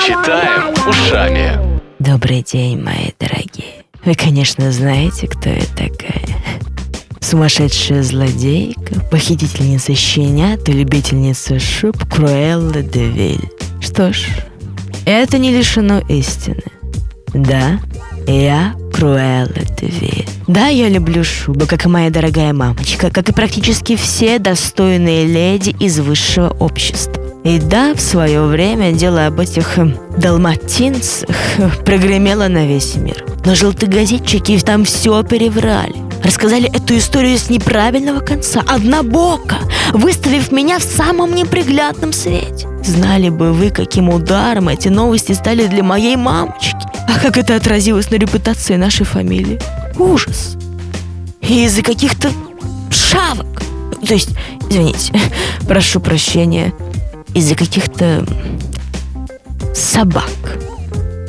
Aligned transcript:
Читаем 0.00 0.72
ушами. 0.88 1.80
Добрый 1.98 2.42
день, 2.42 2.80
мои 2.80 3.10
дорогие. 3.18 3.84
Вы, 4.04 4.14
конечно, 4.14 4.70
знаете, 4.70 5.26
кто 5.26 5.48
я 5.50 5.64
такая. 5.76 6.38
Сумасшедшая 7.20 8.02
злодейка, 8.02 9.00
похитительница 9.10 9.94
щенят 9.94 10.68
и 10.68 10.72
любительница 10.72 11.58
шуб 11.58 11.96
Круэлла 12.08 12.82
де. 12.82 13.36
Что 13.80 14.12
ж, 14.12 14.26
это 15.04 15.38
не 15.38 15.50
лишено 15.50 16.00
истины. 16.08 16.62
Да, 17.34 17.80
я 18.26 18.74
Круэлла 18.94 19.64
де. 19.80 20.24
Да, 20.46 20.68
я 20.68 20.88
люблю 20.88 21.24
шубы, 21.24 21.66
как 21.66 21.84
и 21.84 21.88
моя 21.88 22.10
дорогая 22.10 22.52
мамочка, 22.52 23.10
как 23.10 23.28
и 23.28 23.32
практически 23.32 23.96
все 23.96 24.38
достойные 24.38 25.26
леди 25.26 25.74
из 25.80 25.98
высшего 25.98 26.50
общества. 26.50 27.27
И 27.44 27.58
да, 27.58 27.94
в 27.94 28.00
свое 28.00 28.42
время 28.42 28.92
дело 28.92 29.26
об 29.26 29.40
этих 29.40 29.78
э, 29.78 29.86
далматинцах 30.16 31.36
э, 31.58 31.70
прогремело 31.84 32.48
на 32.48 32.66
весь 32.66 32.96
мир. 32.96 33.24
Но 33.44 33.54
желтогазетчики 33.54 34.58
там 34.58 34.84
все 34.84 35.22
переврали. 35.22 35.94
Рассказали 36.22 36.68
эту 36.74 36.96
историю 36.98 37.38
с 37.38 37.48
неправильного 37.48 38.20
конца, 38.20 38.62
однобоко, 38.66 39.56
выставив 39.92 40.52
меня 40.52 40.78
в 40.78 40.82
самом 40.82 41.34
неприглядном 41.34 42.12
свете. 42.12 42.68
Знали 42.84 43.28
бы 43.28 43.52
вы, 43.52 43.70
каким 43.70 44.08
ударом 44.08 44.68
эти 44.68 44.88
новости 44.88 45.32
стали 45.32 45.66
для 45.66 45.82
моей 45.82 46.16
мамочки. 46.16 46.76
А 47.06 47.18
как 47.20 47.38
это 47.38 47.54
отразилось 47.54 48.10
на 48.10 48.16
репутации 48.16 48.76
нашей 48.76 49.06
фамилии? 49.06 49.60
Ужас. 49.96 50.56
И 51.40 51.64
из-за 51.64 51.82
каких-то 51.82 52.30
шавок. 52.90 53.46
То 54.06 54.14
есть, 54.14 54.30
извините, 54.68 55.12
прошу 55.68 56.00
прощения, 56.00 56.74
из-за 57.34 57.54
каких-то 57.54 58.26
собак. 59.74 60.58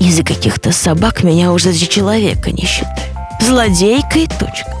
Из-за 0.00 0.22
каких-то 0.22 0.72
собак 0.72 1.24
меня 1.24 1.52
уже 1.52 1.72
за 1.72 1.86
человека 1.86 2.50
не 2.50 2.64
считают. 2.64 2.98
Злодейка 3.40 4.18
и 4.20 4.26
точка. 4.26 4.78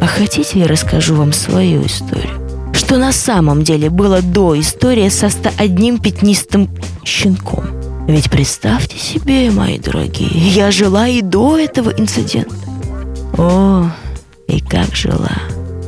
А 0.00 0.06
хотите, 0.06 0.60
я 0.60 0.66
расскажу 0.66 1.14
вам 1.14 1.32
свою 1.32 1.84
историю? 1.86 2.40
Что 2.72 2.96
на 2.96 3.12
самом 3.12 3.62
деле 3.62 3.90
было 3.90 4.22
до 4.22 4.58
истории 4.58 5.08
со 5.08 5.28
101 5.28 5.98
пятнистым 5.98 6.68
щенком? 7.04 7.64
Ведь 8.08 8.30
представьте 8.30 8.98
себе, 8.98 9.50
мои 9.50 9.78
дорогие, 9.78 10.30
я 10.30 10.70
жила 10.70 11.06
и 11.06 11.22
до 11.22 11.58
этого 11.58 11.90
инцидента. 11.90 12.54
О, 13.38 13.90
и 14.48 14.60
как 14.60 14.96
жила. 14.96 15.30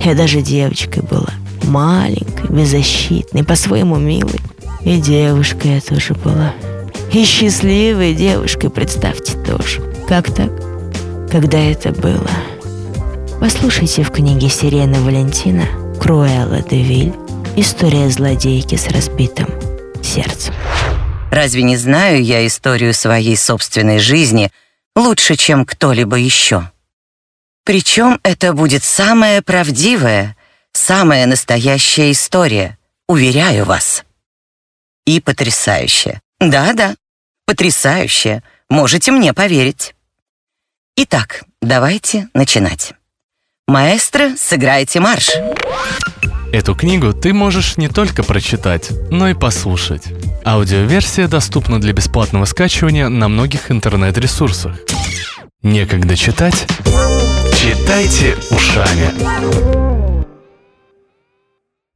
Я 0.05 0.15
даже 0.15 0.42
девочкой 0.42 1.03
была. 1.03 1.31
Маленькой, 1.65 2.48
беззащитной, 2.50 3.44
по-своему 3.44 3.97
милой. 3.97 4.41
И 4.84 4.97
девушкой 4.98 5.77
я 5.77 5.80
тоже 5.80 6.14
была. 6.14 6.55
И 7.12 7.25
счастливой 7.25 8.14
девушкой, 8.14 8.70
представьте 8.70 9.36
тоже. 9.38 9.80
Как 10.08 10.34
так? 10.34 10.50
Когда 11.30 11.58
это 11.58 11.92
было? 11.92 12.30
Послушайте 13.41 14.03
в 14.03 14.10
книге 14.10 14.48
Сирены 14.48 15.00
Валентина 15.00 15.66
Круэлла 16.00 16.62
де 16.62 16.83
Виль 16.83 17.12
«История 17.56 18.08
злодейки 18.10 18.77
с 18.77 18.88
разбитым 18.88 19.48
сердцем». 20.03 20.55
Разве 21.30 21.62
не 21.62 21.77
знаю 21.77 22.22
я 22.22 22.47
историю 22.47 22.92
своей 22.92 23.36
собственной 23.36 23.98
жизни 23.98 24.50
лучше, 24.97 25.36
чем 25.36 25.64
кто-либо 25.64 26.16
еще? 26.16 26.70
Причем 27.64 28.19
это 28.22 28.53
будет 28.53 28.84
самая 28.84 29.42
правдивая, 29.42 30.36
самая 30.72 31.27
настоящая 31.27 32.10
история, 32.10 32.78
уверяю 33.06 33.64
вас. 33.64 34.05
И 35.06 35.20
потрясающая. 35.20 36.20
Да-да, 36.41 36.95
потрясающая. 37.47 38.42
Можете 38.69 39.11
мне 39.12 39.33
поверить. 39.33 39.94
Итак, 40.97 41.44
давайте 41.61 42.28
начинать. 42.34 42.94
Маэстро, 43.67 44.37
сыграйте 44.37 45.00
марш. 45.00 45.31
Эту 46.53 46.75
книгу 46.75 47.15
ты 47.15 47.32
можешь 47.32 47.78
не 47.78 47.88
только 47.88 48.22
прочитать, 48.22 48.91
но 49.10 49.28
и 49.28 49.34
послушать. 49.34 50.04
Аудиоверсия 50.44 51.27
доступна 51.27 51.81
для 51.81 51.94
бесплатного 51.94 52.44
скачивания 52.44 53.09
на 53.09 53.28
многих 53.28 53.71
интернет-ресурсах. 53.71 54.77
Некогда 55.62 56.16
читать? 56.16 56.66
Читайте 57.56 58.37
ушами. 58.50 60.02